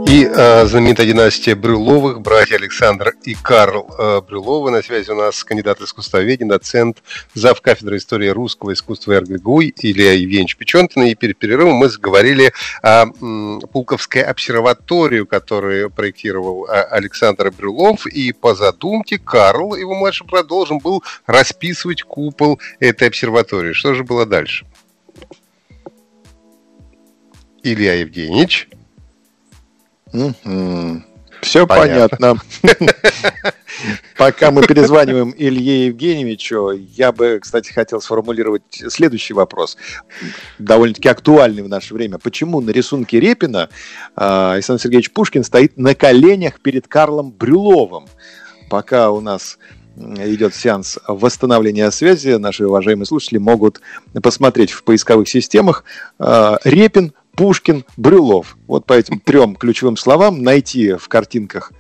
[0.10, 4.72] И э, знаменитая династия Брюловых, братья Александр и Карл э, Брюловы.
[4.72, 7.04] На связи у нас кандидат искусствоведения, доцент,
[7.36, 7.62] зав.
[7.62, 11.04] кафедры истории русского искусства РГГУ Илья Евгеньевич Печенкин.
[11.04, 18.08] И перед перерывом мы заговорили о м, Пулковской обсерваторию, которую проектировал а, Александр Брюлов.
[18.08, 23.74] И по задумке Карл, его младший брат, должен был расписывать купол этой обсерватории.
[23.74, 24.66] Что же было дальше?
[27.62, 28.70] Илья Евгеньевич.
[30.14, 31.04] Угу.
[31.42, 32.36] Все понятно.
[34.18, 39.78] Пока мы перезваниваем Илье Евгеньевичу, я бы, кстати, хотел сформулировать следующий вопрос,
[40.58, 42.18] довольно-таки актуальный в наше время.
[42.18, 43.70] Почему на рисунке Репина
[44.16, 48.08] а, Александр Сергеевич Пушкин стоит на коленях перед Карлом Брюловым?
[48.70, 49.58] Пока у нас
[49.96, 53.82] идет сеанс восстановления связи, наши уважаемые слушатели могут
[54.22, 55.84] посмотреть в поисковых системах
[56.20, 58.58] а, Репин Пушкин, Брюлов.
[58.68, 61.72] Вот по этим трем ключевым словам найти в картинках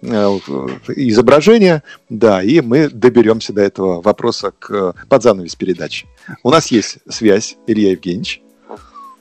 [0.00, 6.06] э, изображения, да, и мы доберемся до этого вопроса к, под занавес передачи.
[6.44, 8.40] У нас есть связь, Илья Евгеньевич.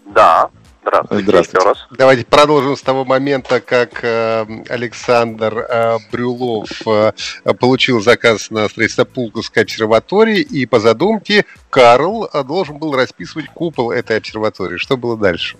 [0.06, 0.52] Да,
[0.84, 1.58] здравствуйте, здравствуйте.
[1.58, 1.88] еще раз.
[1.98, 7.12] Давайте продолжим с того момента, как э, Александр э, Брюлов э,
[7.60, 13.90] получил заказ на строительство Пулковской обсерватории, и по задумке Карл э, должен был расписывать купол
[13.90, 14.78] этой обсерватории.
[14.78, 15.58] Что было дальше?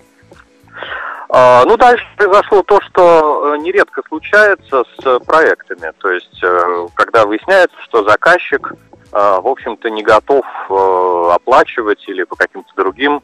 [1.30, 5.92] А, ну, дальше произошло то, что э, нередко случается с проектами.
[5.98, 8.72] То есть, э, когда выясняется, что заказчик,
[9.12, 13.22] э, в общем-то, не готов оплачивать или по каким-то другим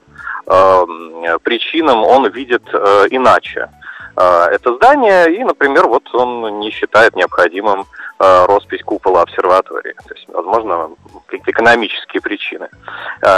[1.42, 2.63] причинам он видит
[3.11, 3.71] иначе
[4.15, 7.87] это здание, и, например, вот он не считает необходимым
[8.19, 9.94] роспись купола обсерватории.
[10.07, 10.90] То есть, возможно,
[11.27, 12.69] какие-то экономические причины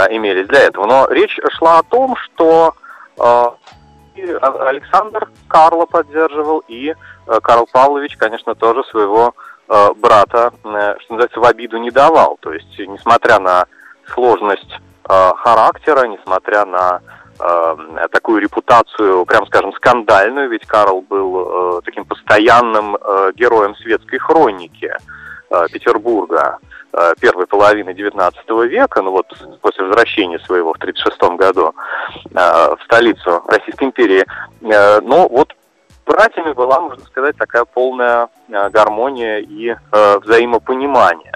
[0.09, 0.85] имелись для этого.
[0.85, 2.75] Но речь шла о том, что
[4.19, 9.33] Александр Карла поддерживал, и э, Карл Павлович, конечно, тоже своего
[9.67, 12.37] э, брата, э, что называется, в обиду не давал.
[12.41, 13.65] То есть, несмотря на
[14.13, 14.73] сложность
[15.09, 16.99] характера, несмотря на
[18.11, 22.97] такую репутацию, прям скажем, скандальную, ведь Карл был таким постоянным
[23.35, 24.93] героем светской хроники
[25.71, 26.57] Петербурга,
[27.19, 29.27] первой половины XIX века, ну вот
[29.61, 31.73] после возвращения своего в 1936 году
[32.33, 34.25] в столицу Российской империи.
[34.61, 35.53] Но вот
[36.05, 41.33] братьями была, можно сказать, такая полная гармония и взаимопонимание.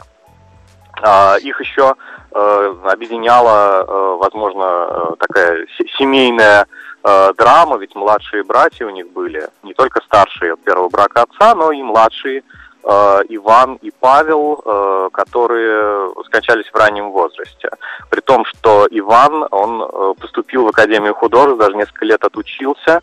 [1.41, 1.95] Их еще
[2.33, 6.65] объединяла, возможно, такая семейная
[7.03, 11.55] э, драма, ведь младшие братья у них были, не только старшие от первого брака отца,
[11.55, 12.43] но и младшие э,
[12.83, 17.69] Иван и Павел, э, которые скончались в раннем возрасте.
[18.09, 23.01] При том, что Иван, он э, поступил в Академию художеств, даже несколько лет отучился,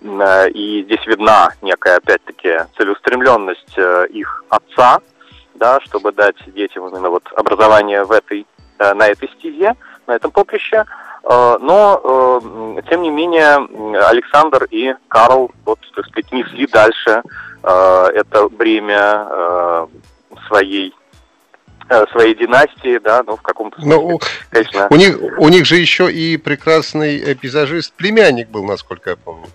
[0.00, 5.00] э, и здесь видна некая, опять-таки, целеустремленность э, их отца,
[5.54, 8.46] да, чтобы дать детям именно вот образование в этой,
[8.78, 10.84] э, на этой стезе, на этом поприще.
[11.24, 12.00] Э, но,
[12.76, 13.54] э, тем не менее,
[14.08, 17.22] Александр и Карл, вот, так сказать, несли дальше э,
[17.62, 19.88] это бремя
[20.48, 20.94] своей
[22.12, 24.86] своей династии, да, ну, в каком-то смысле, ну, конечно.
[24.88, 29.46] У них, у них же еще и прекрасный пейзажист, племянник был, насколько я помню.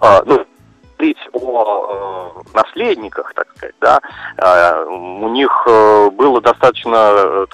[0.00, 0.46] А, ну,
[0.96, 4.00] говорить о э, наследниках, так сказать, да,
[4.36, 7.46] э, у них э, было достаточно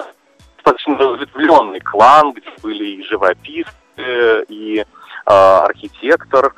[0.57, 4.85] достаточно разветвленный клан, где были и живописцы, и э,
[5.25, 6.51] архитектор э,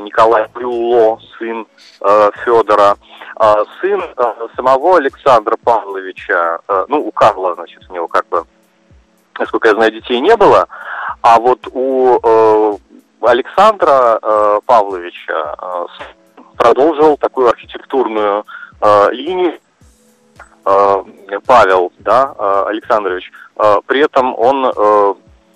[0.00, 1.66] Николай Брюло, сын
[2.00, 2.96] э, Федора,
[3.40, 8.44] э, сын э, самого Александра Павловича, э, ну, у Карла, значит, у него как бы,
[9.38, 10.68] насколько я знаю, детей не было,
[11.22, 12.76] а вот у э,
[13.22, 15.86] Александра э, Павловича э,
[16.56, 18.44] продолжил такую архитектурную
[18.80, 19.58] э, линию,
[20.64, 21.02] Э,
[21.46, 23.32] Павел да, э, Александрович.
[23.56, 24.72] Э, при этом он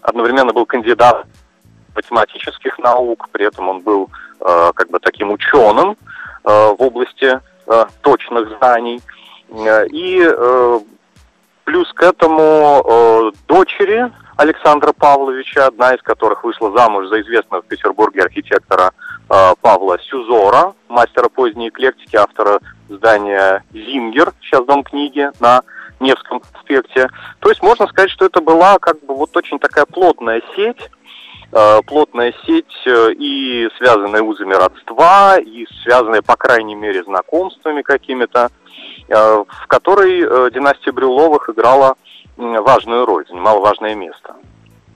[0.03, 1.27] одновременно был кандидат
[1.97, 5.97] математических наук, при этом он был как бы таким ученым
[6.45, 7.41] в области
[8.03, 9.01] точных знаний.
[9.91, 10.31] И
[11.65, 18.23] плюс к этому дочери Александра Павловича, одна из которых вышла замуж за известного в Петербурге
[18.23, 18.93] архитектора
[19.61, 25.63] Павла Сюзора, мастера поздней эклектики, автора здания «Зингер», сейчас Дом книги, на
[25.99, 27.09] Невском проспекте.
[27.41, 30.89] То есть можно сказать, что это была как бы вот очень такая плотная сеть, э,
[31.51, 38.51] плотная сеть э, и связанная узами родства, и связанная, по крайней мере, знакомствами какими-то,
[39.09, 41.95] э, в которой династия Брюловых играла
[42.37, 44.35] важную роль, занимала важное место.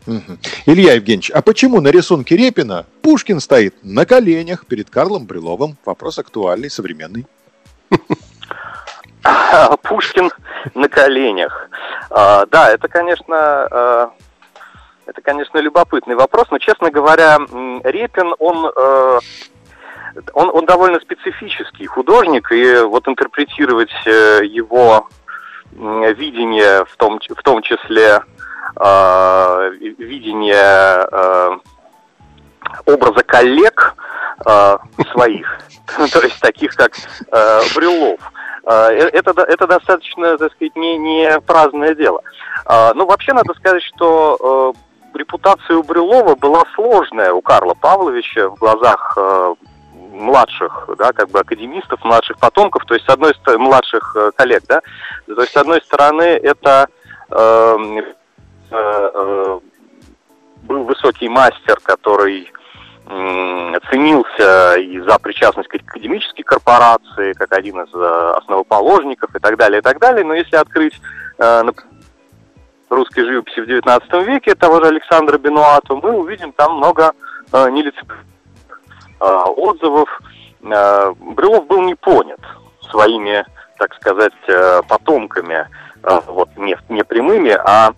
[0.07, 0.38] Угу.
[0.66, 5.76] Илья Евгеньевич, а почему на рисунке Репина Пушкин стоит на коленях перед Карлом Брюловым?
[5.84, 7.26] Вопрос актуальный, современный.
[9.82, 10.30] Пушкин
[10.74, 11.68] на коленях.
[12.11, 14.12] А, да, это, конечно,
[15.11, 17.39] это, конечно, любопытный вопрос, но, честно говоря,
[17.83, 19.19] Репин, он, а,
[20.35, 25.09] он, он довольно специфический художник, и вот интерпретировать э, его
[25.73, 28.23] видение, в том, в том числе
[29.99, 31.07] видение
[32.87, 33.95] образа коллег
[35.13, 35.59] своих,
[36.13, 36.93] то есть таких как
[37.75, 38.21] Брюлов,
[38.65, 42.23] а, э, это, это достаточно, так сказать, не, не праздное дело.
[42.67, 44.81] А, ну, вообще надо сказать, что э,
[45.15, 49.55] репутация у Брюлова была сложная у Карла Павловича в глазах э,
[50.13, 54.81] младших, да, как бы академистов, младших потомков, то есть с одной стороны, младших коллег, да,
[55.27, 56.89] то есть с одной стороны это
[57.31, 57.77] э,
[58.71, 59.61] э, э,
[60.63, 62.53] был высокий мастер, который
[63.91, 69.81] ценился и за причастность к академической корпорации, как один из э, основоположников и так далее,
[69.81, 70.25] и так далее.
[70.25, 70.95] Но если открыть
[71.39, 71.63] э,
[72.91, 77.12] русской живописи в XIX веке того же Александра Бенуа, то мы увидим там много
[77.53, 78.26] э, нелицеприятных
[79.20, 80.09] отзывов.
[80.62, 82.41] Брюлов был не понят
[82.91, 83.45] своими,
[83.78, 84.32] так сказать,
[84.88, 85.68] потомками,
[86.26, 87.93] вот, не, не прямыми, а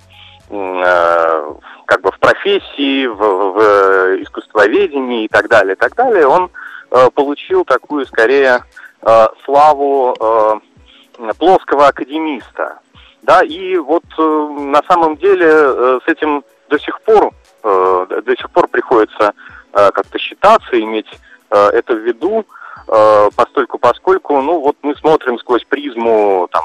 [1.93, 6.51] как бы в профессии, в, в искусствоведении и так далее, и так далее, он
[6.91, 8.65] э, получил такую, скорее,
[9.03, 12.79] э, славу э, плоского академиста.
[13.23, 14.23] Да, и вот э,
[14.59, 19.33] на самом деле э, с этим до сих пор, э, до сих пор приходится
[19.73, 21.09] как-то считаться, иметь
[21.49, 22.45] это в виду,
[23.35, 26.63] постольку, поскольку, ну вот мы смотрим сквозь призму там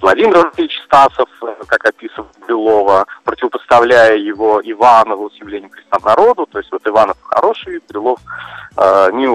[0.00, 1.28] Владимир Васильевич Стасов,
[1.68, 5.70] как описывал Брюлова, противопоставляя его Иванову с явлением
[6.04, 8.18] народу, то есть вот Иванов хороший, Брюлов
[8.76, 9.28] э, не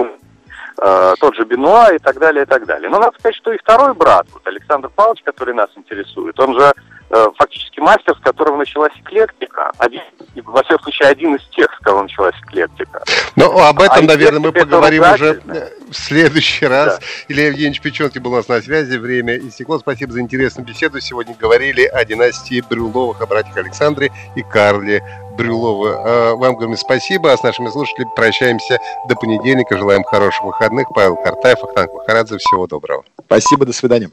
[0.80, 2.88] э, тот же Бенуа и так далее, и так далее.
[2.90, 6.72] Но надо сказать, что и второй брат, вот Александр Павлович, который нас интересует, он же
[7.10, 10.02] э, фактически мастер, с которого началась эклектика, один,
[10.44, 13.02] во всяком случае, один из тех, с кого началась эклектика.
[13.36, 15.40] Ну, об этом, а наверное, мы поговорим уже
[15.88, 16.98] в следующий раз.
[16.98, 17.04] Да.
[17.28, 18.96] Илья Евгеньевич Печенки был у нас на связи.
[18.96, 19.78] Время истекло.
[19.78, 21.00] Спасибо за интересную беседу.
[21.00, 25.02] Сегодня говорили о династии Брюловых, о братьях Александре и Карле
[25.36, 25.94] Брюловы.
[25.96, 28.78] А, вам говорим спасибо, а с нашими слушателями прощаемся
[29.08, 29.76] до понедельника.
[29.76, 30.88] Желаем хороших выходных.
[30.94, 32.38] Павел Картаев, Ахтанг Махарадзе.
[32.38, 33.04] Всего доброго.
[33.26, 34.10] Спасибо, до свидания.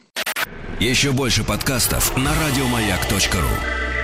[0.80, 4.01] Еще больше подкастов на радиомаяк.ру